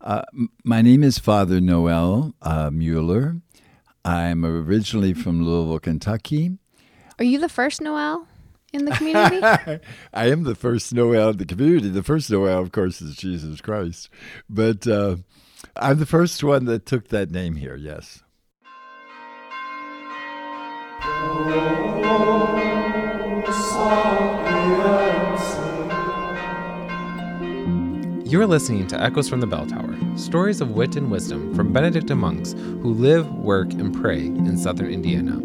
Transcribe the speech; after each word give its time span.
Uh, 0.00 0.22
my 0.62 0.80
name 0.80 1.02
is 1.02 1.18
Father 1.18 1.60
Noel 1.60 2.34
uh, 2.42 2.70
Mueller. 2.70 3.40
I'm 4.04 4.44
originally 4.44 5.12
from 5.12 5.44
Louisville, 5.44 5.80
Kentucky. 5.80 6.56
Are 7.18 7.24
you 7.24 7.38
the 7.38 7.48
first 7.48 7.80
Noel 7.80 8.28
in 8.72 8.84
the 8.84 8.92
community? 8.92 9.40
I 10.14 10.30
am 10.30 10.44
the 10.44 10.54
first 10.54 10.94
Noel 10.94 11.30
in 11.30 11.38
the 11.38 11.44
community. 11.44 11.88
The 11.88 12.04
first 12.04 12.30
Noel, 12.30 12.60
of 12.60 12.70
course, 12.70 13.02
is 13.02 13.16
Jesus 13.16 13.60
Christ. 13.60 14.08
But 14.48 14.86
uh, 14.86 15.16
I'm 15.74 15.98
the 15.98 16.06
first 16.06 16.44
one 16.44 16.66
that 16.66 16.86
took 16.86 17.08
that 17.08 17.32
name 17.32 17.56
here, 17.56 17.74
yes. 17.74 18.22
You're 28.28 28.46
listening 28.46 28.86
to 28.88 29.02
Echoes 29.02 29.26
from 29.26 29.40
the 29.40 29.46
Bell 29.46 29.64
Tower, 29.64 29.96
stories 30.18 30.60
of 30.60 30.72
wit 30.72 30.96
and 30.96 31.10
wisdom 31.10 31.54
from 31.54 31.72
Benedictine 31.72 32.18
monks 32.18 32.52
who 32.52 32.92
live, 32.92 33.26
work, 33.32 33.72
and 33.72 33.94
pray 33.94 34.18
in 34.26 34.58
southern 34.58 34.90
Indiana. 34.90 35.38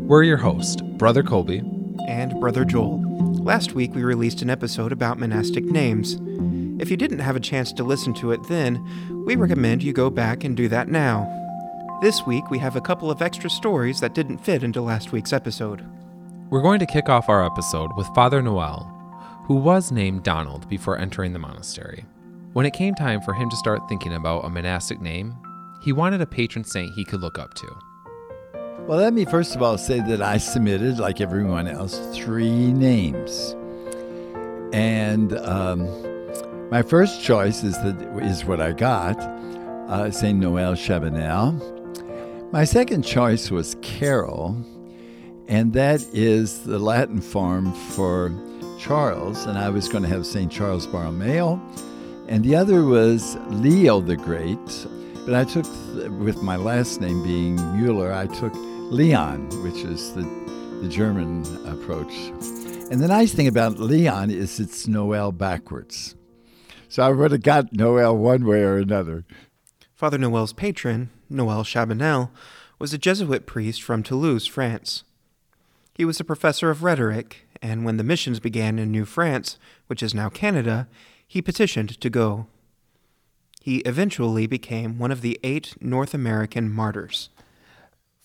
We're 0.00 0.24
your 0.24 0.36
host, 0.36 0.82
Brother 0.98 1.22
Kolbe. 1.22 1.62
and 2.08 2.38
Brother 2.40 2.64
Joel. 2.64 3.00
Last 3.34 3.74
week 3.74 3.94
we 3.94 4.02
released 4.02 4.42
an 4.42 4.50
episode 4.50 4.90
about 4.90 5.20
monastic 5.20 5.64
names. 5.64 6.18
If 6.82 6.90
you 6.90 6.96
didn't 6.96 7.20
have 7.20 7.36
a 7.36 7.40
chance 7.40 7.72
to 7.74 7.84
listen 7.84 8.12
to 8.14 8.32
it 8.32 8.42
then, 8.48 9.24
we 9.24 9.36
recommend 9.36 9.84
you 9.84 9.92
go 9.92 10.10
back 10.10 10.42
and 10.42 10.56
do 10.56 10.66
that 10.68 10.88
now. 10.88 11.30
This 12.02 12.26
week 12.26 12.50
we 12.50 12.58
have 12.58 12.74
a 12.74 12.80
couple 12.80 13.12
of 13.12 13.22
extra 13.22 13.48
stories 13.48 14.00
that 14.00 14.14
didn't 14.14 14.38
fit 14.38 14.64
into 14.64 14.82
last 14.82 15.12
week's 15.12 15.32
episode. 15.32 15.86
We're 16.50 16.62
going 16.62 16.80
to 16.80 16.86
kick 16.86 17.08
off 17.08 17.28
our 17.28 17.46
episode 17.46 17.90
with 17.96 18.08
Father 18.08 18.42
Noel, 18.42 18.90
who 19.46 19.54
was 19.54 19.92
named 19.92 20.24
Donald 20.24 20.68
before 20.68 20.98
entering 20.98 21.32
the 21.32 21.38
monastery. 21.38 22.04
When 22.54 22.66
it 22.66 22.72
came 22.72 22.94
time 22.94 23.20
for 23.20 23.34
him 23.34 23.50
to 23.50 23.56
start 23.56 23.88
thinking 23.88 24.14
about 24.14 24.44
a 24.44 24.48
monastic 24.48 25.00
name, 25.00 25.34
he 25.80 25.92
wanted 25.92 26.20
a 26.20 26.26
patron 26.26 26.64
saint 26.64 26.94
he 26.94 27.04
could 27.04 27.20
look 27.20 27.36
up 27.36 27.52
to. 27.54 27.66
Well, 28.86 28.98
let 28.98 29.12
me 29.12 29.24
first 29.24 29.56
of 29.56 29.62
all 29.62 29.76
say 29.76 29.98
that 29.98 30.22
I 30.22 30.36
submitted, 30.36 31.00
like 31.00 31.20
everyone 31.20 31.66
else, 31.66 31.98
three 32.16 32.72
names. 32.72 33.56
And 34.72 35.36
um, 35.38 36.70
my 36.70 36.82
first 36.82 37.24
choice 37.24 37.64
is, 37.64 37.76
that, 37.78 37.96
is 38.22 38.44
what 38.44 38.60
I 38.60 38.70
got 38.70 39.18
uh, 39.88 40.12
St. 40.12 40.38
Noel 40.38 40.74
Chabanel. 40.74 42.52
My 42.52 42.62
second 42.62 43.02
choice 43.02 43.50
was 43.50 43.74
Carol, 43.82 44.56
and 45.48 45.72
that 45.72 46.06
is 46.12 46.62
the 46.62 46.78
Latin 46.78 47.20
form 47.20 47.74
for 47.74 48.32
Charles, 48.78 49.44
and 49.46 49.58
I 49.58 49.70
was 49.70 49.88
going 49.88 50.04
to 50.04 50.08
have 50.08 50.24
St. 50.24 50.52
Charles 50.52 50.86
Borromeo. 50.86 51.60
And 52.26 52.42
the 52.42 52.56
other 52.56 52.84
was 52.84 53.36
Leo 53.48 54.00
the 54.00 54.16
Great, 54.16 54.86
but 55.26 55.34
I 55.34 55.44
took, 55.44 55.66
with 56.18 56.42
my 56.42 56.56
last 56.56 57.00
name 57.00 57.22
being 57.22 57.56
Mueller, 57.76 58.12
I 58.12 58.26
took 58.26 58.52
Leon, 58.54 59.50
which 59.62 59.84
is 59.84 60.14
the, 60.14 60.22
the 60.80 60.88
German 60.88 61.42
approach. 61.66 62.12
And 62.90 63.02
the 63.02 63.08
nice 63.08 63.34
thing 63.34 63.46
about 63.46 63.78
Leon 63.78 64.30
is 64.30 64.58
it's 64.58 64.88
Noel 64.88 65.32
backwards. 65.32 66.14
So 66.88 67.02
I 67.02 67.10
would 67.10 67.30
have 67.30 67.42
got 67.42 67.74
Noel 67.74 68.16
one 68.16 68.46
way 68.46 68.62
or 68.62 68.78
another. 68.78 69.24
Father 69.94 70.16
Noel's 70.16 70.54
patron, 70.54 71.10
Noel 71.28 71.62
Chabanel, 71.62 72.30
was 72.78 72.94
a 72.94 72.98
Jesuit 72.98 73.44
priest 73.46 73.82
from 73.82 74.02
Toulouse, 74.02 74.46
France. 74.46 75.04
He 75.94 76.06
was 76.06 76.20
a 76.20 76.24
professor 76.24 76.70
of 76.70 76.82
rhetoric, 76.82 77.46
and 77.60 77.84
when 77.84 77.98
the 77.98 78.04
missions 78.04 78.40
began 78.40 78.78
in 78.78 78.90
New 78.90 79.04
France, 79.04 79.58
which 79.88 80.02
is 80.02 80.14
now 80.14 80.28
Canada, 80.30 80.88
he 81.26 81.42
petitioned 81.42 82.00
to 82.00 82.10
go. 82.10 82.46
He 83.60 83.78
eventually 83.78 84.46
became 84.46 84.98
one 84.98 85.10
of 85.10 85.22
the 85.22 85.40
eight 85.42 85.74
North 85.80 86.14
American 86.14 86.70
martyrs. 86.70 87.30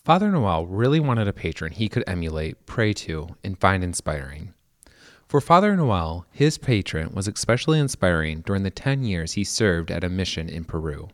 Father 0.04 0.30
Noel 0.30 0.66
really 0.66 1.00
wanted 1.00 1.28
a 1.28 1.32
patron 1.32 1.72
he 1.72 1.88
could 1.88 2.04
emulate, 2.06 2.66
pray 2.66 2.92
to, 2.94 3.36
and 3.44 3.58
find 3.58 3.84
inspiring. 3.84 4.54
For 5.28 5.40
Father 5.40 5.76
Noel, 5.76 6.26
his 6.32 6.58
patron 6.58 7.14
was 7.14 7.28
especially 7.28 7.78
inspiring 7.78 8.40
during 8.40 8.64
the 8.64 8.70
10 8.70 9.04
years 9.04 9.34
he 9.34 9.44
served 9.44 9.90
at 9.90 10.02
a 10.02 10.08
mission 10.08 10.48
in 10.48 10.64
Peru. 10.64 11.08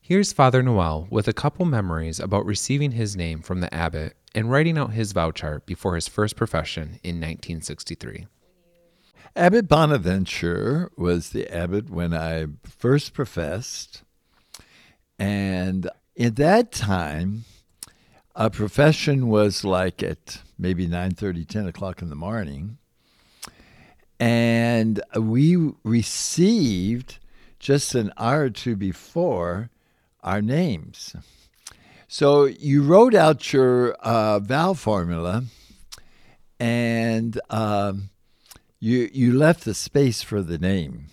Here's 0.00 0.32
Father 0.32 0.62
Noel 0.62 1.06
with 1.10 1.28
a 1.28 1.32
couple 1.32 1.64
memories 1.64 2.18
about 2.18 2.44
receiving 2.44 2.90
his 2.90 3.14
name 3.16 3.42
from 3.42 3.60
the 3.60 3.72
abbot 3.72 4.16
and 4.34 4.50
writing 4.50 4.76
out 4.76 4.94
his 4.94 5.12
vow 5.12 5.30
chart 5.30 5.64
before 5.66 5.94
his 5.94 6.08
first 6.08 6.34
profession 6.34 6.98
in 7.04 7.20
1963. 7.20 8.26
Abbot 9.36 9.68
Bonaventure 9.68 10.90
was 10.96 11.30
the 11.30 11.48
abbot 11.54 11.88
when 11.88 12.12
I 12.12 12.46
first 12.64 13.14
professed. 13.14 14.02
And 15.18 15.88
in 16.16 16.34
that 16.34 16.72
time, 16.72 17.44
a 18.34 18.50
profession 18.50 19.28
was 19.28 19.64
like 19.64 20.02
at 20.02 20.42
maybe 20.58 20.88
9.30, 20.88 21.46
10 21.46 21.66
o'clock 21.68 22.02
in 22.02 22.10
the 22.10 22.16
morning. 22.16 22.78
And 24.18 25.00
we 25.16 25.56
received 25.84 27.18
just 27.60 27.94
an 27.94 28.12
hour 28.16 28.44
or 28.44 28.50
two 28.50 28.74
before 28.74 29.70
our 30.22 30.42
names. 30.42 31.14
So 32.08 32.46
you 32.46 32.82
wrote 32.82 33.14
out 33.14 33.52
your 33.52 33.92
uh, 33.92 34.40
vowel 34.40 34.74
formula 34.74 35.44
and 36.58 37.40
um, 37.48 38.10
you, 38.80 39.10
you 39.12 39.32
left 39.32 39.64
the 39.64 39.74
space 39.74 40.22
for 40.22 40.42
the 40.42 40.58
name 40.58 41.06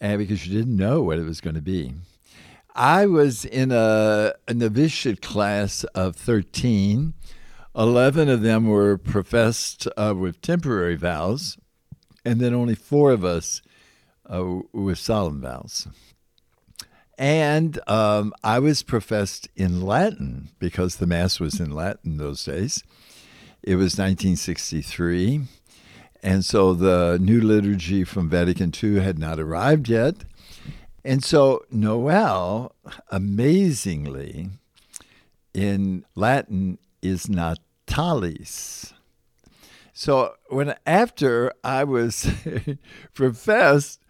and 0.00 0.18
because 0.18 0.46
you 0.46 0.56
didn't 0.56 0.76
know 0.76 1.02
what 1.02 1.18
it 1.18 1.24
was 1.24 1.40
going 1.40 1.54
to 1.54 1.62
be. 1.62 1.94
I 2.74 3.06
was 3.06 3.44
in 3.44 3.72
a, 3.72 4.34
a 4.46 4.52
novitiate 4.54 5.22
class 5.22 5.84
of 5.94 6.16
13. 6.16 7.14
11 7.74 8.28
of 8.28 8.42
them 8.42 8.68
were 8.68 8.98
professed 8.98 9.88
uh, 9.96 10.14
with 10.16 10.40
temporary 10.42 10.96
vows, 10.96 11.56
and 12.24 12.40
then 12.40 12.52
only 12.52 12.74
four 12.74 13.12
of 13.12 13.24
us 13.24 13.62
uh, 14.28 14.60
with 14.72 14.98
solemn 14.98 15.40
vows. 15.40 15.88
And 17.18 17.78
um, 17.88 18.34
I 18.44 18.58
was 18.58 18.82
professed 18.82 19.48
in 19.56 19.80
Latin 19.80 20.50
because 20.58 20.96
the 20.96 21.06
Mass 21.06 21.40
was 21.40 21.60
in 21.60 21.70
Latin 21.70 22.18
those 22.18 22.44
days. 22.44 22.82
It 23.62 23.76
was 23.76 23.94
1963. 23.94 25.42
And 26.26 26.44
so 26.44 26.74
the 26.74 27.18
new 27.20 27.40
liturgy 27.40 28.02
from 28.02 28.28
Vatican 28.28 28.72
II 28.82 28.98
had 28.98 29.16
not 29.16 29.38
arrived 29.38 29.88
yet. 29.88 30.24
And 31.04 31.22
so 31.22 31.62
Noel, 31.70 32.74
amazingly, 33.12 34.50
in 35.54 36.04
Latin 36.16 36.78
is 37.00 37.26
natalis. 37.26 38.92
So 39.92 40.34
when 40.48 40.74
after 40.84 41.52
I 41.62 41.84
was 41.84 42.28
professed, 43.14 44.00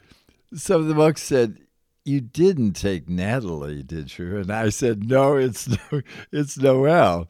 some 0.54 0.80
of 0.80 0.88
the 0.88 0.94
monks 0.94 1.22
said, 1.22 1.58
"You 2.06 2.22
didn't 2.22 2.72
take 2.72 3.10
Natalie, 3.10 3.82
did 3.82 4.16
you?" 4.16 4.38
And 4.38 4.50
I 4.50 4.70
said, 4.70 5.06
"No, 5.06 5.36
it's 5.36 5.68
no, 5.68 6.00
it's 6.32 6.56
Noel." 6.56 7.28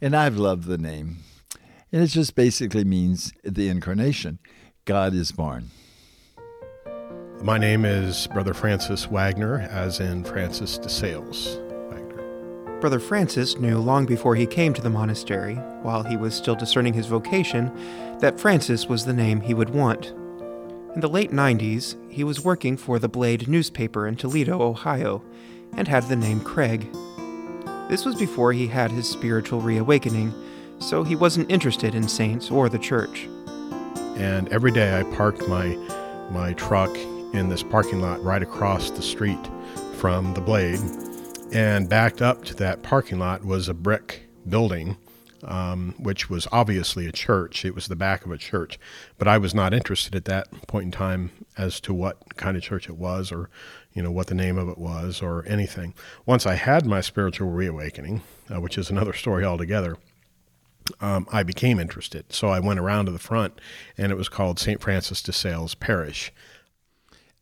And 0.00 0.16
I've 0.16 0.38
loved 0.38 0.64
the 0.64 0.78
name, 0.78 1.18
and 1.92 2.02
it 2.02 2.06
just 2.06 2.34
basically 2.34 2.84
means 2.84 3.32
the 3.44 3.68
incarnation. 3.68 4.38
God 4.86 5.14
is 5.14 5.30
born. 5.30 5.70
My 7.42 7.58
name 7.58 7.84
is 7.84 8.26
Brother 8.28 8.54
Francis 8.54 9.04
Wagner, 9.04 9.60
as 9.70 10.00
in 10.00 10.24
Francis 10.24 10.78
de 10.78 10.88
Sales 10.88 11.58
Wagner. 11.90 12.78
Brother 12.80 12.98
Francis 12.98 13.58
knew 13.58 13.78
long 13.78 14.06
before 14.06 14.36
he 14.36 14.46
came 14.46 14.72
to 14.72 14.80
the 14.80 14.88
monastery, 14.88 15.56
while 15.82 16.02
he 16.02 16.16
was 16.16 16.34
still 16.34 16.54
discerning 16.54 16.94
his 16.94 17.06
vocation, 17.06 17.70
that 18.20 18.40
Francis 18.40 18.88
was 18.88 19.04
the 19.04 19.12
name 19.12 19.40
he 19.40 19.54
would 19.54 19.70
want. 19.70 20.14
In 20.94 21.00
the 21.00 21.08
late 21.08 21.30
90s, 21.30 21.96
he 22.10 22.24
was 22.24 22.44
working 22.44 22.76
for 22.76 22.98
the 22.98 23.08
Blade 23.08 23.48
newspaper 23.48 24.06
in 24.06 24.16
Toledo, 24.16 24.62
Ohio, 24.62 25.22
and 25.76 25.88
had 25.88 26.04
the 26.04 26.16
name 26.16 26.40
Craig. 26.40 26.90
This 27.88 28.04
was 28.04 28.14
before 28.14 28.52
he 28.52 28.66
had 28.66 28.90
his 28.90 29.08
spiritual 29.08 29.60
reawakening, 29.60 30.32
so 30.82 31.04
he 31.04 31.16
wasn't 31.16 31.50
interested 31.50 31.94
in 31.94 32.08
saints 32.08 32.50
or 32.50 32.68
the 32.68 32.78
church. 32.78 33.28
And 34.16 34.48
every 34.48 34.70
day 34.70 34.98
I 34.98 35.04
parked 35.14 35.46
my 35.48 35.76
my 36.30 36.52
truck 36.54 36.94
in 37.34 37.48
this 37.48 37.62
parking 37.62 38.00
lot 38.00 38.22
right 38.22 38.42
across 38.42 38.90
the 38.90 39.02
street 39.02 39.38
from 39.94 40.34
the 40.34 40.40
Blade, 40.40 40.80
and 41.52 41.88
backed 41.88 42.22
up 42.22 42.44
to 42.44 42.54
that 42.56 42.82
parking 42.82 43.18
lot 43.18 43.44
was 43.44 43.68
a 43.68 43.74
brick 43.74 44.22
building, 44.48 44.96
um, 45.44 45.94
which 45.98 46.28
was 46.28 46.48
obviously 46.52 47.06
a 47.06 47.12
church. 47.12 47.64
It 47.64 47.74
was 47.74 47.86
the 47.86 47.96
back 47.96 48.24
of 48.24 48.32
a 48.32 48.38
church, 48.38 48.78
but 49.18 49.28
I 49.28 49.38
was 49.38 49.54
not 49.54 49.74
interested 49.74 50.14
at 50.14 50.24
that 50.26 50.50
point 50.66 50.86
in 50.86 50.92
time 50.92 51.30
as 51.56 51.80
to 51.80 51.94
what 51.94 52.36
kind 52.36 52.56
of 52.56 52.62
church 52.62 52.88
it 52.88 52.96
was, 52.96 53.30
or 53.30 53.48
you 53.92 54.02
know 54.02 54.10
what 54.10 54.26
the 54.26 54.34
name 54.34 54.58
of 54.58 54.68
it 54.68 54.78
was, 54.78 55.22
or 55.22 55.44
anything. 55.46 55.94
Once 56.26 56.46
I 56.46 56.54
had 56.54 56.86
my 56.86 57.00
spiritual 57.00 57.50
reawakening, 57.50 58.22
uh, 58.52 58.60
which 58.60 58.78
is 58.78 58.90
another 58.90 59.12
story 59.12 59.44
altogether 59.44 59.96
um, 61.00 61.26
I 61.32 61.42
became 61.42 61.78
interested. 61.78 62.32
So 62.32 62.48
I 62.48 62.60
went 62.60 62.80
around 62.80 63.06
to 63.06 63.12
the 63.12 63.18
front, 63.18 63.60
and 63.96 64.12
it 64.12 64.16
was 64.16 64.28
called 64.28 64.58
St. 64.58 64.80
Francis 64.80 65.22
de 65.22 65.32
Sales 65.32 65.74
Parish. 65.74 66.32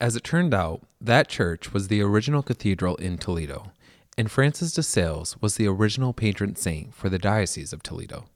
As 0.01 0.17
it 0.17 0.25
turned 0.25 0.55
out, 0.55 0.83
that 1.01 1.29
church 1.29 1.73
was 1.73 1.89
the 1.89 2.03
original 2.03 2.43
cathedral 2.43 2.97
in 2.97 3.19
Toledo, 3.19 3.73
and 4.17 4.31
Francis 4.31 4.73
de 4.73 4.83
Sales 4.83 5.37
was 5.41 5.57
the 5.57 5.67
original 5.67 6.13
patron 6.13 6.57
saint 6.57 6.95
for 6.95 7.09
the 7.09 7.19
Diocese 7.19 7.73
of 7.73 7.83
Toledo. 7.83 8.27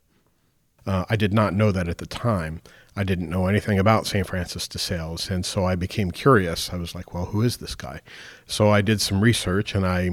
Uh, 0.87 1.05
I 1.09 1.17
did 1.17 1.33
not 1.33 1.55
know 1.55 1.73
that 1.73 1.89
at 1.89 1.99
the 1.99 2.07
time. 2.07 2.61
I 2.97 3.05
didn't 3.05 3.31
know 3.31 3.47
anything 3.47 3.79
about 3.79 4.07
St. 4.07 4.27
Francis 4.27 4.69
de 4.69 4.79
Sales, 4.79 5.31
and 5.31 5.45
so 5.45 5.65
I 5.65 5.75
became 5.75 6.11
curious. 6.11 6.71
I 6.73 6.77
was 6.77 6.95
like, 6.95 7.13
well, 7.13 7.27
who 7.27 7.43
is 7.43 7.57
this 7.57 7.75
guy? 7.75 8.01
So 8.47 8.71
I 8.71 8.83
did 8.83 9.01
some 9.01 9.21
research 9.21 9.75
and 9.75 9.87
I 9.87 10.11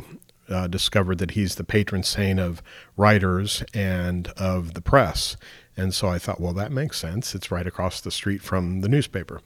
uh, 0.50 0.68
discovered 0.68 1.18
that 1.20 1.32
he's 1.32 1.56
the 1.56 1.64
patron 1.64 2.04
saint 2.04 2.40
of 2.40 2.62
writers 2.98 3.64
and 3.74 4.28
of 4.38 4.74
the 4.74 4.82
press. 4.82 5.38
And 5.78 5.94
so 5.94 6.08
I 6.10 6.20
thought, 6.20 6.42
well, 6.42 6.54
that 6.54 6.72
makes 6.72 7.00
sense. 7.00 7.34
It's 7.34 7.52
right 7.52 7.66
across 7.66 8.02
the 8.02 8.12
street 8.12 8.42
from 8.42 8.82
the 8.82 8.90
newspaper. 8.90 9.42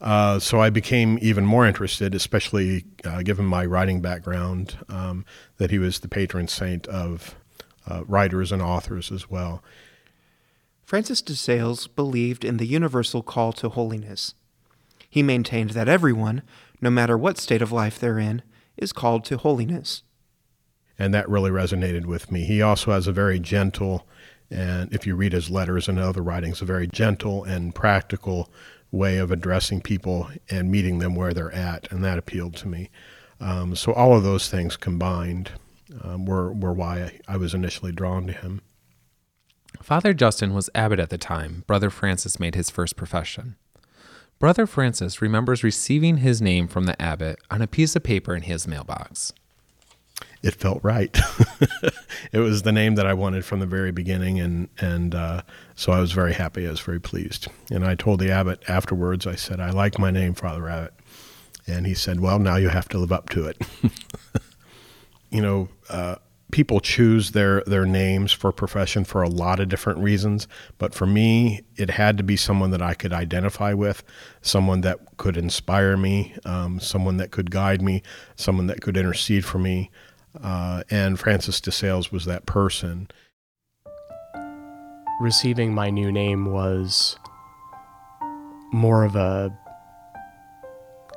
Uh, 0.00 0.38
so 0.38 0.60
I 0.60 0.70
became 0.70 1.18
even 1.20 1.44
more 1.44 1.66
interested, 1.66 2.14
especially 2.14 2.84
uh, 3.04 3.22
given 3.22 3.46
my 3.46 3.64
writing 3.64 4.00
background, 4.00 4.78
um, 4.88 5.24
that 5.56 5.70
he 5.70 5.78
was 5.78 6.00
the 6.00 6.08
patron 6.08 6.48
saint 6.48 6.86
of 6.86 7.34
uh, 7.88 8.04
writers 8.06 8.52
and 8.52 8.62
authors 8.62 9.10
as 9.10 9.30
well. 9.30 9.62
Francis 10.84 11.20
de 11.20 11.34
Sales 11.34 11.88
believed 11.88 12.44
in 12.44 12.58
the 12.58 12.66
universal 12.66 13.22
call 13.22 13.52
to 13.54 13.68
holiness. 13.68 14.34
He 15.10 15.22
maintained 15.22 15.70
that 15.70 15.88
everyone, 15.88 16.42
no 16.80 16.90
matter 16.90 17.18
what 17.18 17.38
state 17.38 17.62
of 17.62 17.72
life 17.72 17.98
they're 17.98 18.18
in, 18.18 18.42
is 18.76 18.92
called 18.92 19.24
to 19.24 19.38
holiness. 19.38 20.02
And 20.98 21.12
that 21.12 21.28
really 21.28 21.50
resonated 21.50 22.06
with 22.06 22.30
me. 22.30 22.44
He 22.44 22.62
also 22.62 22.92
has 22.92 23.06
a 23.06 23.12
very 23.12 23.38
gentle, 23.38 24.06
and 24.50 24.92
if 24.94 25.06
you 25.06 25.14
read 25.14 25.32
his 25.32 25.50
letters 25.50 25.88
and 25.88 25.98
other 25.98 26.22
writings, 26.22 26.62
a 26.62 26.64
very 26.64 26.86
gentle 26.86 27.44
and 27.44 27.74
practical 27.74 28.50
way 28.90 29.18
of 29.18 29.30
addressing 29.30 29.80
people 29.80 30.30
and 30.48 30.70
meeting 30.70 30.98
them 30.98 31.14
where 31.14 31.34
they're 31.34 31.54
at, 31.54 31.90
and 31.90 32.02
that 32.04 32.18
appealed 32.18 32.56
to 32.56 32.68
me. 32.68 32.90
Um, 33.40 33.76
so 33.76 33.92
all 33.92 34.16
of 34.16 34.22
those 34.22 34.48
things 34.48 34.76
combined 34.76 35.52
um, 36.02 36.24
were, 36.24 36.52
were 36.52 36.72
why 36.72 37.02
I, 37.02 37.34
I 37.34 37.36
was 37.36 37.54
initially 37.54 37.92
drawn 37.92 38.26
to 38.26 38.32
him. 38.32 38.62
Father 39.82 40.14
Justin 40.14 40.54
was 40.54 40.70
abbot 40.74 40.98
at 40.98 41.10
the 41.10 41.18
time 41.18 41.64
Brother 41.66 41.90
Francis 41.90 42.40
made 42.40 42.54
his 42.54 42.70
first 42.70 42.96
profession. 42.96 43.56
Brother 44.38 44.66
Francis 44.66 45.22
remembers 45.22 45.64
receiving 45.64 46.18
his 46.18 46.42
name 46.42 46.68
from 46.68 46.84
the 46.84 47.00
abbot 47.00 47.38
on 47.50 47.62
a 47.62 47.66
piece 47.66 47.96
of 47.96 48.02
paper 48.02 48.34
in 48.34 48.42
his 48.42 48.66
mailbox. 48.66 49.32
It 50.42 50.54
felt 50.54 50.80
right. 50.82 51.16
it 52.32 52.38
was 52.38 52.62
the 52.62 52.72
name 52.72 52.94
that 52.96 53.06
I 53.06 53.14
wanted 53.14 53.44
from 53.44 53.60
the 53.60 53.66
very 53.66 53.90
beginning, 53.90 54.38
and 54.40 54.68
and 54.78 55.14
uh, 55.14 55.42
so 55.74 55.92
I 55.92 56.00
was 56.00 56.12
very 56.12 56.34
happy. 56.34 56.66
I 56.66 56.70
was 56.70 56.80
very 56.80 57.00
pleased, 57.00 57.48
and 57.70 57.84
I 57.84 57.94
told 57.94 58.20
the 58.20 58.30
abbot 58.30 58.62
afterwards. 58.68 59.26
I 59.26 59.34
said, 59.34 59.60
"I 59.60 59.70
like 59.70 59.98
my 59.98 60.10
name, 60.10 60.34
Father 60.34 60.68
Abbot," 60.68 60.94
and 61.66 61.86
he 61.86 61.94
said, 61.94 62.20
"Well, 62.20 62.38
now 62.38 62.56
you 62.56 62.68
have 62.68 62.88
to 62.90 62.98
live 62.98 63.12
up 63.12 63.28
to 63.30 63.46
it." 63.46 63.60
you 65.30 65.40
know, 65.40 65.68
uh, 65.88 66.16
people 66.52 66.80
choose 66.80 67.32
their 67.32 67.62
their 67.66 67.84
names 67.84 68.32
for 68.32 68.52
profession 68.52 69.04
for 69.04 69.22
a 69.22 69.28
lot 69.28 69.58
of 69.58 69.68
different 69.68 69.98
reasons 69.98 70.46
but 70.78 70.94
for 70.94 71.06
me 71.06 71.60
it 71.76 71.90
had 71.90 72.16
to 72.16 72.22
be 72.22 72.36
someone 72.36 72.70
that 72.70 72.80
i 72.80 72.94
could 72.94 73.12
identify 73.12 73.72
with 73.72 74.04
someone 74.42 74.80
that 74.80 74.98
could 75.16 75.36
inspire 75.36 75.96
me 75.96 76.34
um, 76.44 76.78
someone 76.78 77.16
that 77.16 77.32
could 77.32 77.50
guide 77.50 77.82
me 77.82 78.00
someone 78.36 78.68
that 78.68 78.80
could 78.80 78.96
intercede 78.96 79.44
for 79.44 79.58
me 79.58 79.90
uh, 80.42 80.82
and 80.90 81.18
francis 81.18 81.60
de 81.60 81.70
sales 81.70 82.12
was 82.12 82.24
that 82.24 82.46
person 82.46 83.08
receiving 85.20 85.74
my 85.74 85.90
new 85.90 86.12
name 86.12 86.46
was 86.46 87.18
more 88.72 89.04
of 89.04 89.16
a 89.16 89.56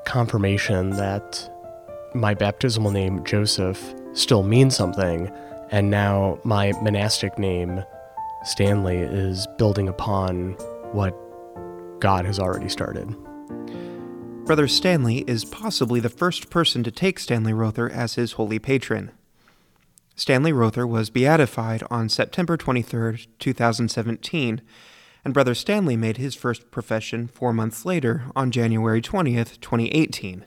confirmation 0.06 0.92
that 0.92 1.50
my 2.13 2.33
baptismal 2.33 2.92
name 2.92 3.24
joseph 3.25 3.94
still 4.13 4.44
means 4.44 4.75
something. 4.75 5.31
And 5.72 5.89
now 5.89 6.39
my 6.44 6.74
monastic 6.81 7.38
name, 7.38 7.83
Stanley, 8.44 8.98
is 8.98 9.48
building 9.57 9.88
upon 9.88 10.54
what 10.92 11.15
God 12.00 12.25
has 12.25 12.39
already 12.39 12.69
started. 12.69 13.13
Brother 14.50 14.68
Stanley 14.68 15.19
is 15.28 15.46
possibly 15.46 16.00
the 16.00 16.10
first 16.10 16.50
person 16.50 16.81
to 16.81 16.90
take 16.90 17.19
Stanley 17.19 17.54
Rother 17.54 17.88
as 17.88 18.16
his 18.16 18.31
holy 18.31 18.57
patron. 18.57 19.12
Stanley 20.16 20.51
Rother 20.51 20.88
was 20.88 21.12
beatified 21.12 21.84
on 21.92 22.10
September 22.10 22.57
23, 22.57 23.28
2017, 23.38 24.62
and 25.24 25.34
Brother 25.36 25.54
Stanley 25.54 25.96
made 25.96 26.18
his 26.18 26.34
first 26.34 26.72
profession 26.72 27.28
four 27.28 27.54
months 27.54 27.86
later 27.86 28.24
on 28.36 28.50
January 28.50 29.04
20th, 29.04 29.60
2018. 29.60 30.46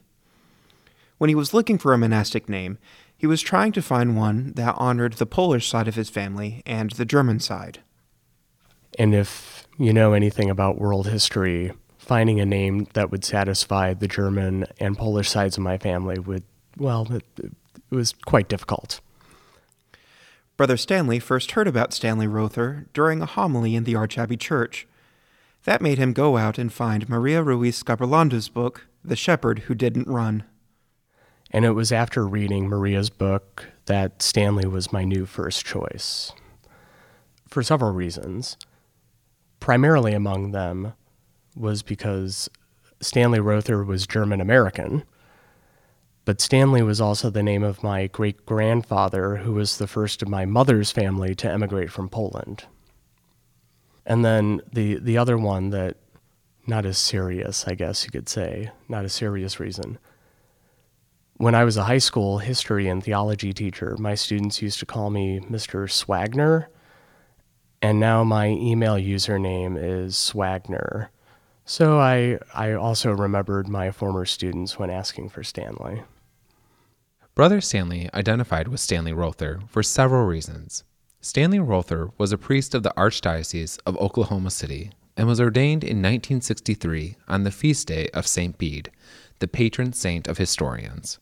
When 1.19 1.29
he 1.29 1.37
was 1.37 1.55
looking 1.55 1.79
for 1.79 1.93
a 1.93 1.99
monastic 1.99 2.49
name, 2.49 2.79
he 3.17 3.29
was 3.29 3.41
trying 3.41 3.71
to 3.71 3.81
find 3.81 4.17
one 4.17 4.53
that 4.55 4.75
honored 4.79 5.13
the 5.13 5.27
Polish 5.27 5.69
side 5.69 5.87
of 5.87 5.95
his 5.95 6.11
family 6.11 6.61
and 6.67 6.91
the 6.91 7.05
German 7.05 7.39
side. 7.39 7.79
And 8.99 9.15
if 9.15 9.69
you 9.79 9.93
know 9.93 10.13
anything 10.13 10.51
about 10.51 10.81
world 10.81 11.07
history, 11.07 11.71
finding 12.03 12.41
a 12.41 12.45
name 12.45 12.89
that 12.95 13.13
would 13.13 13.25
satisfy 13.25 13.95
the 13.95 14.09
German 14.09 14.67
and 14.81 14.99
Polish 14.99 15.31
sides 15.31 15.57
of 15.57 15.63
my 15.63 15.79
family 15.79 16.19
would, 16.19 16.43
well, 16.77 17.07
it, 17.13 17.25
it 17.39 17.53
was 17.91 18.13
quite 18.25 18.49
difficult. 18.49 19.01
Brother 20.57 20.77
Stanley 20.77 21.21
first 21.21 21.53
heard 21.53 21.69
about 21.69 21.95
Stanley 21.95 22.27
Rother 22.27 22.87
during 22.93 23.23
a 23.23 23.27
homily 23.27 23.77
in 23.77 23.85
the 23.85 23.95
Archabbey 23.95 24.39
Church. 24.39 24.89
That 25.63 25.81
made 25.81 25.99
him 25.99 26.13
go 26.13 26.37
out 26.37 26.59
and 26.59 26.73
find 26.73 27.09
Maria 27.09 27.41
Ruiz 27.41 27.77
Scaperlanda's 27.77 28.49
book, 28.49 28.89
The 29.05 29.17
Shepherd 29.17 29.61
Who 29.61 29.75
Didn't 29.75 30.09
Run. 30.09 30.43
And 31.53 31.65
it 31.65 31.73
was 31.73 31.93
after 31.93 32.27
reading 32.27 32.69
Maria's 32.69 33.11
book 33.11 33.69
that 33.87 34.23
Stanley 34.23 34.67
was 34.67 34.93
my 34.93 35.05
new 35.05 35.25
first 35.25 35.65
choice. 35.65 36.33
For 37.47 37.63
several 37.63 37.93
reasons. 37.93 38.57
Primarily 39.61 40.15
among 40.15 40.51
them 40.51 40.95
was 41.55 41.83
because 41.83 42.49
Stanley 43.01 43.41
Rother 43.41 43.85
was 43.85 44.07
German 44.07 44.41
American, 44.41 45.05
but 46.25 46.41
Stanley 46.41 46.83
was 46.83 47.01
also 47.01 47.31
the 47.31 47.43
name 47.43 47.65
of 47.65 47.83
my 47.83 48.07
great 48.07 48.47
grandfather, 48.47 49.37
who 49.37 49.53
was 49.53 49.79
the 49.79 49.89
first 49.89 50.23
of 50.23 50.29
my 50.29 50.45
mother's 50.45 50.93
family 50.93 51.35
to 51.35 51.51
emigrate 51.51 51.91
from 51.91 52.09
Poland. 52.09 52.65
And 54.07 54.25
then 54.25 54.61
the, 54.73 54.99
the 54.99 55.19
other 55.19 55.37
one 55.37 55.71
that, 55.71 55.97
not 56.67 56.87
as 56.87 56.99
serious, 56.99 57.67
I 57.67 57.75
guess 57.75 58.05
you 58.05 58.11
could 58.11 58.29
say, 58.29 58.71
not 58.89 59.05
a 59.05 59.09
serious 59.09 59.59
reason, 59.59 59.99
when 61.43 61.57
I 61.57 61.65
was 61.65 61.77
a 61.77 61.85
high 61.85 61.99
school 61.99 62.39
history 62.39 62.87
and 62.87 63.03
theology 63.03 63.53
teacher, 63.53 63.97
my 63.99 64.15
students 64.15 64.63
used 64.63 64.79
to 64.79 64.87
call 64.87 65.11
me 65.11 65.41
Mr. 65.41 65.89
Swagner. 65.89 66.67
And 67.81 67.99
now 67.99 68.23
my 68.23 68.47
email 68.47 68.95
username 68.95 69.77
is 69.77 70.15
Swagner. 70.15 71.09
So 71.65 71.99
I, 71.99 72.39
I 72.55 72.73
also 72.73 73.13
remembered 73.13 73.69
my 73.69 73.91
former 73.91 74.25
students 74.25 74.79
when 74.79 74.91
asking 74.91 75.29
for 75.29 75.45
Stanley. 75.45 76.03
Brother 77.35 77.61
Stanley 77.61 78.11
identified 78.13 78.69
with 78.69 78.81
Stanley 78.81 79.13
Rother 79.13 79.61
for 79.69 79.83
several 79.83 80.27
reasons. 80.27 80.85
Stanley 81.21 81.61
Rother 81.61 82.11
was 82.19 82.33
a 82.33 82.39
priest 82.39 82.75
of 82.75 82.83
the 82.83 82.93
Archdiocese 82.97 83.79
of 83.87 83.97
Oklahoma 83.97 84.51
City 84.51 84.91
and 85.17 85.29
was 85.29 85.41
ordained 85.41 85.85
in 85.85 85.99
1963 85.99 87.17
on 87.29 87.45
the 87.45 87.51
feast 87.51 87.87
day 87.87 88.09
of 88.13 88.27
St. 88.27 88.59
Bede, 88.59 88.91
the 89.39 89.49
patron 89.49 89.93
saint 89.93 90.27
of 90.27 90.39
historians. 90.39 91.19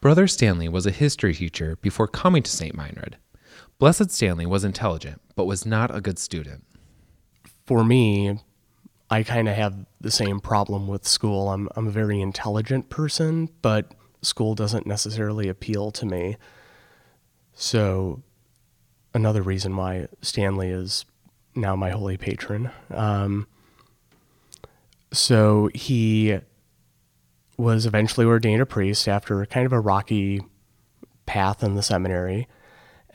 Brother 0.00 0.26
Stanley 0.26 0.68
was 0.68 0.86
a 0.86 0.90
history 0.90 1.34
teacher 1.34 1.76
before 1.76 2.08
coming 2.08 2.42
to 2.42 2.50
St. 2.50 2.74
Meinrad. 2.74 3.14
Blessed 3.78 4.10
Stanley 4.10 4.46
was 4.46 4.64
intelligent, 4.64 5.20
but 5.36 5.46
was 5.46 5.64
not 5.64 5.94
a 5.94 6.00
good 6.00 6.18
student. 6.18 6.64
For 7.66 7.84
me, 7.84 8.40
I 9.10 9.24
kind 9.24 9.48
of 9.48 9.56
have 9.56 9.74
the 10.00 10.10
same 10.10 10.40
problem 10.40 10.86
with 10.86 11.06
school. 11.06 11.50
I'm, 11.50 11.68
I'm 11.74 11.88
a 11.88 11.90
very 11.90 12.20
intelligent 12.20 12.90
person, 12.90 13.48
but 13.60 13.92
school 14.22 14.54
doesn't 14.54 14.86
necessarily 14.86 15.48
appeal 15.48 15.90
to 15.92 16.06
me. 16.06 16.36
So, 17.52 18.22
another 19.12 19.42
reason 19.42 19.76
why 19.76 20.06
Stanley 20.22 20.68
is 20.68 21.04
now 21.56 21.74
my 21.74 21.90
holy 21.90 22.16
patron. 22.16 22.70
Um, 22.90 23.48
so, 25.12 25.70
he 25.74 26.38
was 27.56 27.86
eventually 27.86 28.26
ordained 28.26 28.62
a 28.62 28.66
priest 28.66 29.08
after 29.08 29.44
kind 29.46 29.66
of 29.66 29.72
a 29.72 29.80
rocky 29.80 30.40
path 31.26 31.64
in 31.64 31.74
the 31.74 31.82
seminary. 31.82 32.46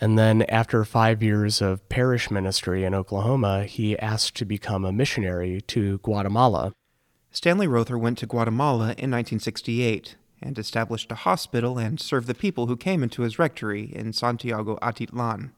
And 0.02 0.20
then, 0.20 0.42
after 0.44 0.84
five 0.84 1.24
years 1.24 1.62
of 1.62 1.88
parish 1.88 2.30
ministry 2.30 2.84
in 2.84 2.94
Oklahoma, 2.94 3.64
he 3.64 3.98
asked 3.98 4.36
to 4.36 4.46
become 4.46 4.84
a 4.84 4.92
missionary 4.92 5.62
to 5.68 6.00
Guatemala. 6.00 6.74
Stanley 7.32 7.68
Rother 7.68 7.98
went 7.98 8.18
to 8.18 8.26
Guatemala 8.26 8.96
in 8.98 9.12
1968 9.12 10.16
and 10.42 10.60
established 10.60 11.12
a 11.12 11.16
hospital 11.16 11.78
and 11.78 12.00
served 12.00 12.28
the 12.28 12.34
people 12.34 12.68
who 12.68 12.76
came 12.76 13.04
into 13.04 13.22
his 13.22 13.40
rectory 13.40 13.92
in 13.96 14.14
Santiago 14.14 14.78
Atitlan. 14.82 15.52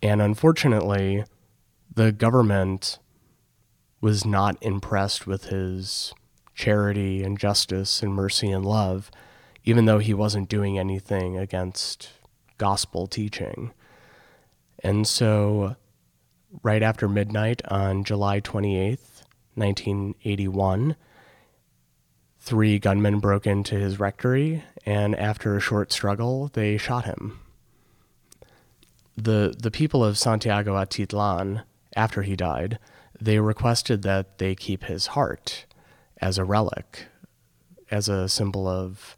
And 0.00 0.22
unfortunately, 0.22 1.24
the 1.92 2.12
government 2.12 2.98
was 4.00 4.24
not 4.24 4.56
impressed 4.60 5.26
with 5.26 5.46
his 5.46 6.12
charity 6.54 7.22
and 7.22 7.38
justice 7.38 8.02
and 8.02 8.14
mercy 8.14 8.50
and 8.50 8.64
love, 8.64 9.10
even 9.64 9.84
though 9.84 9.98
he 9.98 10.14
wasn't 10.14 10.48
doing 10.48 10.78
anything 10.78 11.36
against 11.36 12.10
gospel 12.58 13.06
teaching. 13.06 13.72
And 14.82 15.06
so, 15.06 15.76
right 16.62 16.82
after 16.82 17.08
midnight 17.08 17.62
on 17.68 18.04
July 18.04 18.40
28th, 18.40 19.22
1981, 19.54 20.96
three 22.38 22.78
gunmen 22.78 23.18
broke 23.18 23.46
into 23.46 23.74
his 23.74 23.98
rectory, 23.98 24.62
and 24.84 25.16
after 25.16 25.56
a 25.56 25.60
short 25.60 25.92
struggle, 25.92 26.50
they 26.52 26.76
shot 26.76 27.04
him. 27.04 27.40
The, 29.16 29.54
the 29.58 29.70
people 29.70 30.04
of 30.04 30.18
Santiago 30.18 30.74
Atitlan, 30.74 31.64
after 31.96 32.22
he 32.22 32.36
died, 32.36 32.78
they 33.20 33.40
requested 33.40 34.02
that 34.02 34.38
they 34.38 34.54
keep 34.54 34.84
his 34.84 35.08
heart 35.08 35.64
as 36.20 36.38
a 36.38 36.44
relic, 36.44 37.06
as 37.90 38.08
a 38.08 38.28
symbol 38.28 38.68
of 38.68 39.16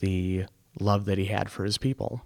the 0.00 0.44
love 0.78 1.06
that 1.06 1.18
he 1.18 1.26
had 1.26 1.50
for 1.50 1.64
his 1.64 1.78
people. 1.78 2.22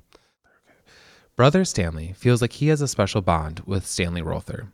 Brother 1.39 1.65
Stanley 1.65 2.15
feels 2.15 2.43
like 2.43 2.55
he 2.55 2.67
has 2.67 2.81
a 2.81 2.89
special 2.89 3.23
bond 3.23 3.63
with 3.65 3.87
Stanley 3.87 4.23
Rother. 4.23 4.73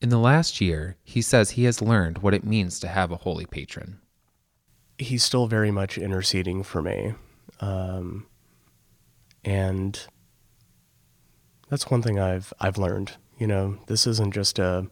In 0.00 0.08
the 0.08 0.16
last 0.16 0.58
year, 0.58 0.96
he 1.04 1.20
says 1.20 1.50
he 1.50 1.64
has 1.64 1.82
learned 1.82 2.22
what 2.22 2.32
it 2.32 2.42
means 2.42 2.80
to 2.80 2.88
have 2.88 3.12
a 3.12 3.18
holy 3.18 3.44
patron. 3.44 4.00
He's 4.96 5.22
still 5.22 5.46
very 5.46 5.70
much 5.70 5.98
interceding 5.98 6.62
for 6.62 6.80
me. 6.80 7.12
Um, 7.60 8.24
and 9.44 10.06
that's 11.68 11.90
one 11.90 12.00
thing 12.00 12.18
I've 12.18 12.54
I've 12.58 12.78
learned. 12.78 13.18
You 13.36 13.46
know, 13.46 13.78
this 13.86 14.06
isn't 14.06 14.32
just 14.32 14.58
a 14.58 14.86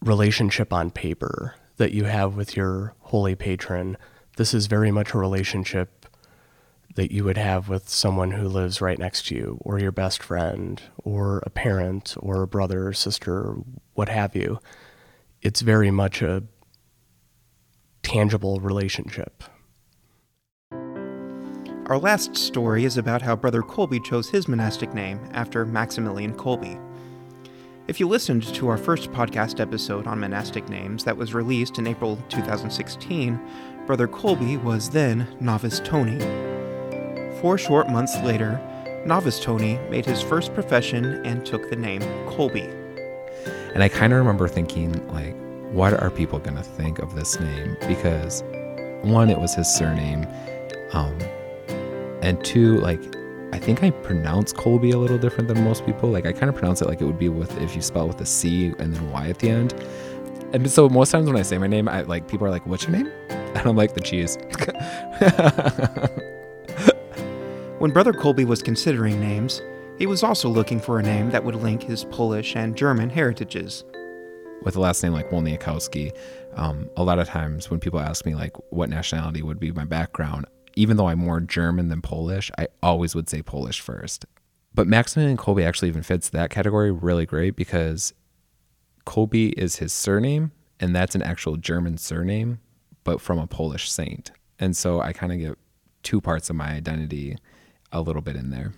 relationship 0.00 0.72
on 0.72 0.90
paper 0.90 1.56
that 1.76 1.92
you 1.92 2.04
have 2.04 2.34
with 2.34 2.56
your 2.56 2.94
holy 3.00 3.34
patron. 3.34 3.98
This 4.38 4.54
is 4.54 4.68
very 4.68 4.90
much 4.90 5.12
a 5.12 5.18
relationship 5.18 6.01
that 6.94 7.12
you 7.12 7.24
would 7.24 7.38
have 7.38 7.68
with 7.68 7.88
someone 7.88 8.32
who 8.32 8.48
lives 8.48 8.80
right 8.80 8.98
next 8.98 9.26
to 9.26 9.34
you, 9.34 9.58
or 9.62 9.78
your 9.78 9.92
best 9.92 10.22
friend, 10.22 10.82
or 10.98 11.42
a 11.44 11.50
parent, 11.50 12.14
or 12.18 12.42
a 12.42 12.46
brother 12.46 12.88
or 12.88 12.92
sister, 12.92 13.56
what 13.94 14.08
have 14.08 14.36
you. 14.36 14.58
It's 15.40 15.60
very 15.60 15.90
much 15.90 16.22
a 16.22 16.44
tangible 18.02 18.60
relationship. 18.60 19.44
Our 21.86 21.98
last 21.98 22.36
story 22.36 22.84
is 22.84 22.96
about 22.96 23.22
how 23.22 23.36
Brother 23.36 23.62
Kolbe 23.62 24.02
chose 24.04 24.30
his 24.30 24.46
monastic 24.46 24.94
name 24.94 25.20
after 25.32 25.66
Maximilian 25.66 26.34
Kolbe. 26.34 26.80
If 27.88 27.98
you 27.98 28.06
listened 28.06 28.44
to 28.54 28.68
our 28.68 28.78
first 28.78 29.10
podcast 29.10 29.60
episode 29.60 30.06
on 30.06 30.20
monastic 30.20 30.68
names 30.68 31.04
that 31.04 31.16
was 31.16 31.34
released 31.34 31.78
in 31.78 31.88
April 31.88 32.16
2016, 32.28 33.40
Brother 33.86 34.06
Kolbe 34.06 34.62
was 34.62 34.90
then 34.90 35.26
Novice 35.40 35.80
Tony. 35.80 36.51
Four 37.42 37.58
short 37.58 37.88
months 37.88 38.16
later, 38.18 38.60
Novice 39.04 39.40
Tony 39.40 39.76
made 39.90 40.06
his 40.06 40.22
first 40.22 40.54
profession 40.54 41.26
and 41.26 41.44
took 41.44 41.68
the 41.70 41.74
name 41.74 42.00
Kolbe. 42.28 42.70
And 43.74 43.82
I 43.82 43.88
kind 43.88 44.12
of 44.12 44.20
remember 44.20 44.46
thinking, 44.46 45.04
like, 45.08 45.34
what 45.72 45.92
are 45.92 46.08
people 46.08 46.38
going 46.38 46.56
to 46.56 46.62
think 46.62 47.00
of 47.00 47.16
this 47.16 47.40
name? 47.40 47.76
Because 47.88 48.44
one, 49.02 49.28
it 49.28 49.40
was 49.40 49.56
his 49.56 49.66
surname. 49.66 50.24
Um, 50.92 51.18
and 52.22 52.42
two, 52.44 52.78
like, 52.78 53.00
I 53.52 53.58
think 53.58 53.82
I 53.82 53.90
pronounce 53.90 54.52
Colby 54.52 54.92
a 54.92 54.98
little 54.98 55.18
different 55.18 55.48
than 55.48 55.64
most 55.64 55.84
people. 55.84 56.10
Like, 56.10 56.26
I 56.26 56.32
kind 56.32 56.48
of 56.48 56.54
pronounce 56.54 56.80
it 56.80 56.86
like 56.86 57.00
it 57.00 57.06
would 57.06 57.18
be 57.18 57.28
with 57.28 57.60
if 57.60 57.74
you 57.74 57.82
spell 57.82 58.06
with 58.06 58.20
a 58.20 58.26
C 58.26 58.66
and 58.78 58.94
then 58.94 59.10
Y 59.10 59.28
at 59.28 59.40
the 59.40 59.50
end. 59.50 59.74
And 60.52 60.70
so 60.70 60.88
most 60.88 61.10
times 61.10 61.26
when 61.26 61.36
I 61.36 61.42
say 61.42 61.58
my 61.58 61.66
name, 61.66 61.88
I 61.88 62.02
like 62.02 62.28
people 62.28 62.46
are 62.46 62.50
like, 62.50 62.66
"What's 62.66 62.84
your 62.84 62.92
name?" 62.92 63.10
And 63.30 63.66
I'm 63.66 63.76
like, 63.76 63.94
"The 63.94 64.00
cheese." 64.00 64.38
When 67.82 67.90
Brother 67.90 68.12
Kolbe 68.12 68.44
was 68.44 68.62
considering 68.62 69.18
names, 69.18 69.60
he 69.98 70.06
was 70.06 70.22
also 70.22 70.48
looking 70.48 70.78
for 70.78 71.00
a 71.00 71.02
name 71.02 71.30
that 71.32 71.42
would 71.42 71.56
link 71.56 71.82
his 71.82 72.04
Polish 72.04 72.54
and 72.54 72.76
German 72.76 73.10
heritages. 73.10 73.82
with 74.62 74.76
a 74.76 74.80
last 74.80 75.02
name 75.02 75.12
like 75.12 75.30
Wolniakowski, 75.30 76.16
um, 76.54 76.88
a 76.96 77.02
lot 77.02 77.18
of 77.18 77.26
times 77.26 77.72
when 77.72 77.80
people 77.80 77.98
ask 77.98 78.24
me 78.24 78.36
like 78.36 78.56
what 78.70 78.88
nationality 78.88 79.42
would 79.42 79.58
be 79.58 79.72
my 79.72 79.84
background, 79.84 80.46
even 80.76 80.96
though 80.96 81.08
I'm 81.08 81.18
more 81.18 81.40
German 81.40 81.88
than 81.88 82.02
Polish, 82.02 82.52
I 82.56 82.68
always 82.84 83.16
would 83.16 83.28
say 83.28 83.42
Polish 83.42 83.80
first. 83.80 84.26
But 84.72 84.86
Maximilian 84.86 85.36
Kolbe 85.36 85.66
actually 85.66 85.88
even 85.88 86.04
fits 86.04 86.28
that 86.28 86.50
category 86.50 86.92
really 86.92 87.26
great 87.26 87.56
because 87.56 88.14
Kolbe 89.06 89.54
is 89.54 89.74
his 89.74 89.92
surname, 89.92 90.52
and 90.78 90.94
that's 90.94 91.16
an 91.16 91.22
actual 91.22 91.56
German 91.56 91.98
surname, 91.98 92.60
but 93.02 93.20
from 93.20 93.40
a 93.40 93.48
Polish 93.48 93.90
saint. 93.90 94.30
And 94.60 94.76
so 94.76 95.00
I 95.00 95.12
kind 95.12 95.32
of 95.32 95.38
get 95.40 95.58
two 96.04 96.20
parts 96.20 96.48
of 96.48 96.54
my 96.54 96.68
identity 96.68 97.38
a 97.92 98.00
little 98.00 98.22
bit 98.22 98.36
in 98.36 98.50
there. 98.50 98.72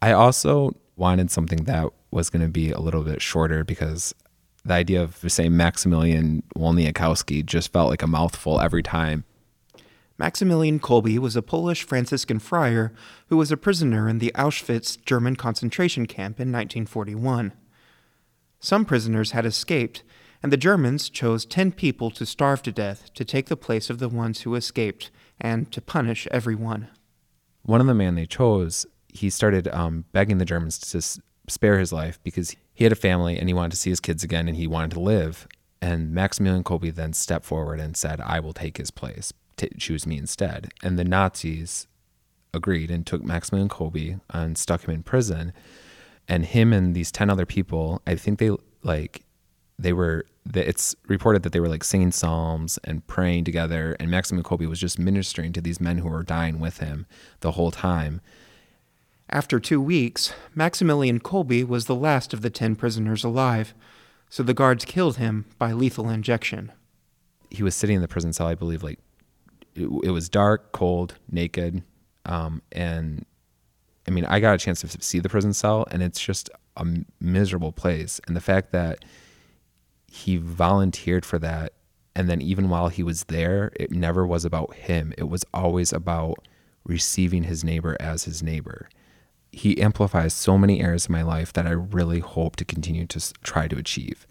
I 0.00 0.12
also 0.12 0.74
wanted 0.96 1.30
something 1.30 1.64
that 1.64 1.90
was 2.10 2.30
going 2.30 2.42
to 2.42 2.48
be 2.48 2.70
a 2.70 2.80
little 2.80 3.02
bit 3.02 3.20
shorter 3.20 3.64
because 3.64 4.14
the 4.64 4.74
idea 4.74 5.02
of 5.02 5.16
saying 5.30 5.56
Maximilian 5.56 6.42
Wolniakowski 6.56 7.44
just 7.44 7.72
felt 7.72 7.90
like 7.90 8.02
a 8.02 8.06
mouthful 8.06 8.60
every 8.60 8.82
time. 8.82 9.24
Maximilian 10.18 10.80
Kolbe 10.80 11.18
was 11.18 11.36
a 11.36 11.42
Polish 11.42 11.84
Franciscan 11.84 12.38
friar 12.38 12.92
who 13.28 13.36
was 13.36 13.52
a 13.52 13.56
prisoner 13.56 14.08
in 14.08 14.18
the 14.18 14.32
Auschwitz 14.34 15.02
German 15.04 15.36
concentration 15.36 16.06
camp 16.06 16.40
in 16.40 16.50
1941. 16.50 17.52
Some 18.58 18.86
prisoners 18.86 19.32
had 19.32 19.44
escaped, 19.44 20.02
and 20.42 20.50
the 20.50 20.56
Germans 20.56 21.10
chose 21.10 21.44
10 21.44 21.72
people 21.72 22.10
to 22.12 22.24
starve 22.24 22.62
to 22.62 22.72
death 22.72 23.12
to 23.12 23.24
take 23.24 23.46
the 23.46 23.56
place 23.56 23.90
of 23.90 23.98
the 23.98 24.08
ones 24.08 24.40
who 24.40 24.54
escaped 24.54 25.10
and 25.38 25.70
to 25.70 25.82
punish 25.82 26.26
everyone. 26.30 26.88
One 27.66 27.80
of 27.80 27.88
the 27.88 27.94
men 27.94 28.14
they 28.14 28.26
chose, 28.26 28.86
he 29.08 29.28
started 29.28 29.66
um, 29.68 30.04
begging 30.12 30.38
the 30.38 30.44
Germans 30.44 30.78
to 30.78 30.98
s- 30.98 31.18
spare 31.48 31.78
his 31.78 31.92
life 31.92 32.20
because 32.22 32.54
he 32.72 32.84
had 32.84 32.92
a 32.92 32.96
family 32.96 33.38
and 33.38 33.48
he 33.48 33.54
wanted 33.54 33.72
to 33.72 33.76
see 33.76 33.90
his 33.90 33.98
kids 34.00 34.22
again 34.22 34.46
and 34.46 34.56
he 34.56 34.68
wanted 34.68 34.92
to 34.92 35.00
live. 35.00 35.48
And 35.82 36.12
Maximilian 36.12 36.62
Kolbe 36.62 36.94
then 36.94 37.12
stepped 37.12 37.44
forward 37.44 37.80
and 37.80 37.96
said, 37.96 38.20
I 38.20 38.38
will 38.38 38.52
take 38.52 38.76
his 38.76 38.90
place. 38.92 39.32
T- 39.56 39.68
choose 39.78 40.06
me 40.06 40.16
instead. 40.16 40.72
And 40.82 40.96
the 40.96 41.04
Nazis 41.04 41.88
agreed 42.54 42.90
and 42.90 43.04
took 43.04 43.24
Maximilian 43.24 43.68
Kolbe 43.68 44.20
and 44.30 44.56
stuck 44.56 44.84
him 44.84 44.94
in 44.94 45.02
prison. 45.02 45.52
And 46.28 46.46
him 46.46 46.72
and 46.72 46.94
these 46.94 47.10
10 47.10 47.30
other 47.30 47.46
people, 47.46 48.00
I 48.06 48.14
think 48.14 48.38
they 48.38 48.50
like, 48.82 49.24
they 49.78 49.92
were, 49.92 50.24
it's 50.54 50.94
reported 51.06 51.42
that 51.42 51.52
they 51.52 51.60
were 51.60 51.68
like 51.68 51.84
singing 51.84 52.12
psalms 52.12 52.78
and 52.84 53.06
praying 53.06 53.44
together. 53.44 53.96
And 54.00 54.10
Maximilian 54.10 54.44
Kolbe 54.44 54.68
was 54.68 54.80
just 54.80 54.98
ministering 54.98 55.52
to 55.52 55.60
these 55.60 55.80
men 55.80 55.98
who 55.98 56.08
were 56.08 56.22
dying 56.22 56.58
with 56.60 56.78
him 56.78 57.06
the 57.40 57.52
whole 57.52 57.70
time. 57.70 58.20
After 59.28 59.58
two 59.58 59.80
weeks, 59.80 60.32
Maximilian 60.54 61.18
Kolbe 61.20 61.66
was 61.66 61.86
the 61.86 61.96
last 61.96 62.32
of 62.32 62.42
the 62.42 62.50
10 62.50 62.76
prisoners 62.76 63.24
alive, 63.24 63.74
so 64.30 64.42
the 64.42 64.54
guards 64.54 64.84
killed 64.84 65.16
him 65.16 65.46
by 65.58 65.72
lethal 65.72 66.08
injection. 66.08 66.72
he 67.50 67.62
was 67.62 67.74
sitting 67.74 67.96
in 67.96 68.02
the 68.02 68.08
prison 68.08 68.32
cell. 68.32 68.46
I 68.46 68.54
believe 68.54 68.82
like 68.82 68.98
it, 69.74 69.88
it 70.04 70.10
was 70.10 70.28
dark, 70.28 70.72
cold, 70.72 71.14
naked, 71.30 71.82
um, 72.24 72.62
and 72.72 73.24
I 74.06 74.10
mean 74.10 74.24
I 74.24 74.40
got 74.40 74.54
a 74.54 74.58
chance 74.58 74.80
to 74.80 74.88
see 75.02 75.18
the 75.18 75.28
prison 75.28 75.52
cell, 75.52 75.86
and 75.90 76.02
it's 76.02 76.20
just 76.20 76.50
a 76.76 76.86
miserable 77.20 77.72
place. 77.72 78.20
And 78.26 78.36
the 78.36 78.40
fact 78.40 78.72
that 78.72 79.04
he 80.10 80.36
volunteered 80.36 81.24
for 81.26 81.38
that, 81.38 81.72
and 82.14 82.28
then 82.28 82.40
even 82.40 82.68
while 82.68 82.88
he 82.88 83.02
was 83.02 83.24
there, 83.24 83.70
it 83.74 83.90
never 83.90 84.26
was 84.26 84.44
about 84.44 84.74
him. 84.74 85.12
It 85.18 85.28
was 85.28 85.44
always 85.52 85.92
about 85.92 86.46
receiving 86.84 87.44
his 87.44 87.64
neighbor 87.64 87.96
as 88.00 88.24
his 88.24 88.42
neighbor. 88.42 88.88
He 89.52 89.80
amplifies 89.80 90.32
so 90.34 90.56
many 90.56 90.80
areas 90.80 91.06
of 91.06 91.10
my 91.10 91.22
life 91.22 91.52
that 91.52 91.66
I 91.66 91.70
really 91.70 92.20
hope 92.20 92.56
to 92.56 92.64
continue 92.64 93.06
to 93.06 93.32
try 93.42 93.68
to 93.68 93.76
achieve. 93.76 94.26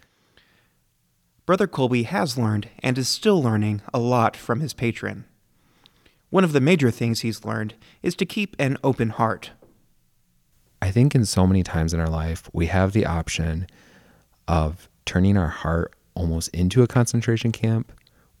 Brother 1.44 1.68
Kolbe 1.68 2.04
has 2.04 2.36
learned 2.36 2.68
and 2.80 2.98
is 2.98 3.08
still 3.08 3.40
learning 3.40 3.82
a 3.94 4.00
lot 4.00 4.36
from 4.36 4.60
his 4.60 4.74
patron. 4.74 5.24
One 6.30 6.42
of 6.42 6.52
the 6.52 6.60
major 6.60 6.90
things 6.90 7.20
he's 7.20 7.44
learned 7.44 7.74
is 8.02 8.16
to 8.16 8.26
keep 8.26 8.56
an 8.58 8.78
open 8.82 9.10
heart. 9.10 9.52
I 10.82 10.90
think 10.90 11.14
in 11.14 11.24
so 11.24 11.46
many 11.46 11.62
times 11.62 11.94
in 11.94 12.00
our 12.00 12.08
life, 12.08 12.50
we 12.52 12.66
have 12.66 12.92
the 12.92 13.06
option 13.06 13.68
of 14.48 14.88
turning 15.06 15.36
our 15.36 15.48
heart 15.48 15.94
almost 16.14 16.48
into 16.48 16.82
a 16.82 16.86
concentration 16.86 17.52
camp 17.52 17.92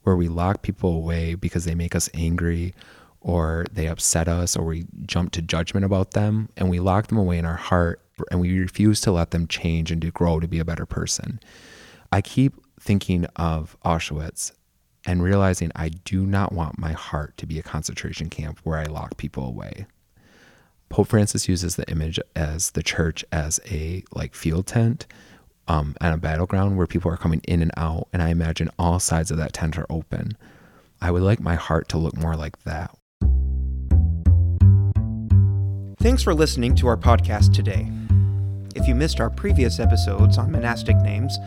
where 0.02 0.16
we 0.16 0.28
lock 0.28 0.62
people 0.62 0.94
away 0.94 1.34
because 1.34 1.64
they 1.64 1.74
make 1.74 1.94
us 1.94 2.10
angry 2.14 2.74
or 3.20 3.64
they 3.72 3.88
upset 3.88 4.28
us 4.28 4.56
or 4.56 4.64
we 4.64 4.86
jump 5.04 5.32
to 5.32 5.42
judgment 5.42 5.84
about 5.84 6.12
them 6.12 6.48
and 6.56 6.70
we 6.70 6.78
lock 6.78 7.08
them 7.08 7.18
away 7.18 7.38
in 7.38 7.44
our 7.44 7.56
heart 7.56 8.00
and 8.30 8.40
we 8.40 8.58
refuse 8.58 9.00
to 9.00 9.10
let 9.10 9.30
them 9.30 9.46
change 9.46 9.90
and 9.90 10.00
to 10.02 10.10
grow 10.10 10.38
to 10.38 10.48
be 10.48 10.58
a 10.58 10.64
better 10.64 10.86
person. 10.86 11.40
I 12.12 12.20
keep 12.20 12.54
thinking 12.78 13.26
of 13.36 13.76
Auschwitz 13.84 14.52
and 15.06 15.22
realizing 15.22 15.72
I 15.74 15.88
do 15.88 16.26
not 16.26 16.52
want 16.52 16.78
my 16.78 16.92
heart 16.92 17.36
to 17.38 17.46
be 17.46 17.58
a 17.58 17.62
concentration 17.62 18.30
camp 18.30 18.60
where 18.64 18.78
I 18.78 18.84
lock 18.84 19.16
people 19.16 19.46
away. 19.46 19.86
Pope 20.88 21.08
Francis 21.08 21.48
uses 21.48 21.76
the 21.76 21.88
image 21.90 22.20
as 22.34 22.70
the 22.70 22.82
church 22.82 23.24
as 23.32 23.58
a 23.70 24.04
like 24.12 24.34
field 24.34 24.66
tent 24.66 25.06
um, 25.68 25.94
on 26.00 26.12
a 26.12 26.18
battleground 26.18 26.76
where 26.76 26.86
people 26.86 27.10
are 27.10 27.16
coming 27.16 27.40
in 27.46 27.62
and 27.62 27.72
out, 27.76 28.08
and 28.12 28.22
I 28.22 28.28
imagine 28.28 28.70
all 28.78 28.98
sides 28.98 29.30
of 29.30 29.36
that 29.38 29.52
tent 29.52 29.78
are 29.78 29.86
open. 29.90 30.36
I 31.00 31.10
would 31.10 31.22
like 31.22 31.40
my 31.40 31.54
heart 31.54 31.88
to 31.90 31.98
look 31.98 32.16
more 32.16 32.36
like 32.36 32.62
that. 32.64 32.96
Thanks 35.98 36.22
for 36.22 36.34
listening 36.34 36.74
to 36.76 36.86
our 36.86 36.96
podcast 36.96 37.52
today. 37.52 37.90
If 38.76 38.86
you 38.86 38.94
missed 38.94 39.20
our 39.20 39.30
previous 39.30 39.80
episodes 39.80 40.38
on 40.38 40.52
monastic 40.52 40.96
names, 40.98 41.38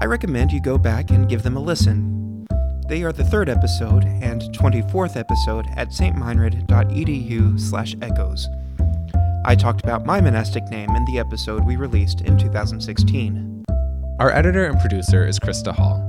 I 0.00 0.06
recommend 0.06 0.52
you 0.52 0.60
go 0.60 0.78
back 0.78 1.10
and 1.10 1.28
give 1.28 1.42
them 1.42 1.56
a 1.56 1.60
listen. 1.60 2.46
They 2.88 3.02
are 3.02 3.12
the 3.12 3.24
third 3.24 3.50
episode 3.50 4.04
and 4.04 4.40
24th 4.54 5.16
episode 5.16 5.66
at 5.76 5.90
stmeinrad.edu 5.90 7.60
slash 7.60 7.94
echoes. 8.00 8.48
I 9.44 9.54
talked 9.54 9.84
about 9.84 10.06
my 10.06 10.20
monastic 10.20 10.64
name 10.70 10.90
in 10.90 11.04
the 11.04 11.18
episode 11.18 11.66
we 11.66 11.76
released 11.76 12.22
in 12.22 12.38
2016. 12.38 13.57
Our 14.18 14.32
editor 14.32 14.64
and 14.64 14.80
producer 14.80 15.24
is 15.24 15.38
Krista 15.38 15.72
Hall. 15.72 16.02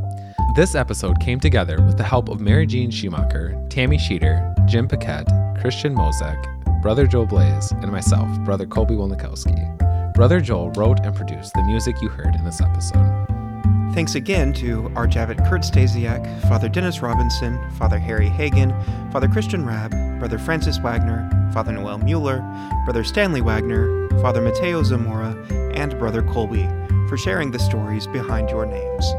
This 0.55 0.73
episode 0.73 1.19
came 1.19 1.39
together 1.39 1.79
with 1.79 1.95
the 1.95 2.03
help 2.03 2.27
of 2.27 2.41
Mary 2.41 2.65
Jean 2.65 2.89
Schumacher, 2.89 3.55
Tammy 3.69 3.99
Sheeter, 3.99 4.65
Jim 4.65 4.87
Paquette, 4.87 5.27
Christian 5.61 5.93
Mozek, 5.93 6.81
Brother 6.81 7.05
Joel 7.05 7.27
Blaze, 7.27 7.71
and 7.71 7.91
myself, 7.91 8.27
Brother 8.39 8.65
Kolbe 8.65 8.97
Wolniakowski. 8.97 10.15
Brother 10.15 10.41
Joel 10.41 10.71
wrote 10.71 11.05
and 11.05 11.15
produced 11.15 11.53
the 11.53 11.61
music 11.61 12.01
you 12.01 12.09
heard 12.09 12.33
in 12.33 12.43
this 12.43 12.59
episode. 12.61 13.27
Thanks 13.93 14.15
again 14.15 14.53
to 14.53 14.89
Archabbot 14.95 15.47
Kurt 15.47 15.61
Stasiak, 15.61 16.41
Father 16.49 16.67
Dennis 16.67 17.03
Robinson, 17.03 17.59
Father 17.73 17.99
Harry 17.99 18.29
Hagen, 18.29 18.73
Father 19.11 19.27
Christian 19.27 19.63
Raab, 19.63 19.91
Brother 20.17 20.39
Francis 20.39 20.79
Wagner, 20.79 21.29
Father 21.53 21.73
Noel 21.73 21.99
Mueller, 21.99 22.39
Brother 22.85 23.03
Stanley 23.03 23.41
Wagner, 23.41 24.09
Father 24.19 24.41
Mateo 24.41 24.81
Zamora, 24.81 25.37
and 25.75 25.91
Brother 25.99 26.23
Kolbe 26.23 26.88
for 27.09 27.17
sharing 27.17 27.49
the 27.51 27.59
stories 27.59 28.07
behind 28.07 28.49
your 28.49 28.65
names. 28.65 29.13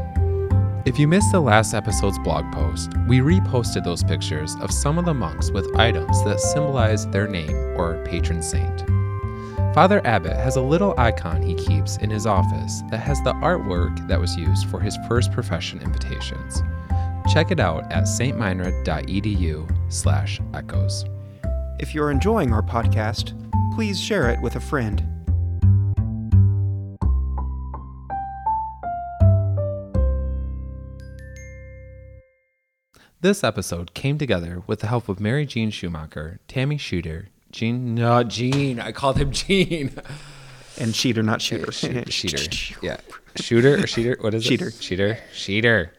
If 0.83 0.97
you 0.97 1.07
missed 1.07 1.31
the 1.31 1.39
last 1.39 1.75
episode's 1.75 2.17
blog 2.19 2.51
post, 2.51 2.93
we 3.07 3.19
reposted 3.19 3.83
those 3.83 4.03
pictures 4.03 4.55
of 4.61 4.71
some 4.71 4.97
of 4.97 5.05
the 5.05 5.13
monks 5.13 5.51
with 5.51 5.75
items 5.75 6.23
that 6.23 6.39
symbolize 6.39 7.05
their 7.07 7.27
name 7.27 7.55
or 7.77 8.03
patron 8.05 8.41
saint. 8.41 8.81
Father 9.75 10.01
Abbot 10.07 10.35
has 10.37 10.55
a 10.55 10.61
little 10.61 10.95
icon 10.97 11.41
he 11.41 11.53
keeps 11.53 11.97
in 11.97 12.09
his 12.09 12.25
office 12.25 12.81
that 12.89 12.97
has 12.97 13.21
the 13.21 13.33
artwork 13.33 14.07
that 14.07 14.19
was 14.19 14.35
used 14.35 14.67
for 14.69 14.79
his 14.79 14.97
first 15.07 15.31
profession 15.31 15.79
invitations. 15.81 16.63
Check 17.31 17.51
it 17.51 17.59
out 17.59 17.83
at 17.91 18.05
stmeinrad.edu 18.05 19.93
slash 19.93 20.41
echoes. 20.53 21.05
If 21.79 21.93
you're 21.93 22.11
enjoying 22.11 22.53
our 22.53 22.63
podcast, 22.63 23.37
please 23.75 23.99
share 23.99 24.29
it 24.29 24.41
with 24.41 24.55
a 24.55 24.59
friend. 24.59 25.10
This 33.21 33.43
episode 33.43 33.93
came 33.93 34.17
together 34.17 34.63
with 34.65 34.79
the 34.79 34.87
help 34.87 35.07
of 35.07 35.19
Mary 35.19 35.45
Jean 35.45 35.69
Schumacher, 35.69 36.39
Tammy 36.47 36.77
Shooter, 36.77 37.27
Jean, 37.51 37.93
no, 37.93 38.23
Jean, 38.23 38.79
I 38.79 38.91
called 38.91 39.17
him 39.17 39.31
Jean. 39.31 39.91
And 40.79 40.95
cheater, 40.95 41.21
not 41.21 41.39
shooter. 41.39 41.71
Shooter. 41.71 42.77
Yeah. 42.81 42.97
Shooter 43.35 43.75
or 43.75 43.83
Sheeter? 43.83 44.21
What 44.23 44.33
is 44.33 44.49
it? 44.49 44.59
Sheeter. 44.59 45.17
Sheeter. 45.33 45.89